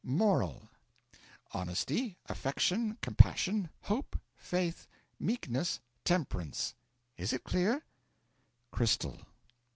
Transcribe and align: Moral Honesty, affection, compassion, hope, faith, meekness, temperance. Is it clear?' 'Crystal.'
Moral 0.03 0.67
Honesty, 1.51 2.17
affection, 2.25 2.97
compassion, 3.03 3.69
hope, 3.81 4.19
faith, 4.35 4.87
meekness, 5.19 5.79
temperance. 6.05 6.73
Is 7.17 7.33
it 7.33 7.43
clear?' 7.43 7.83
'Crystal.' 8.71 9.19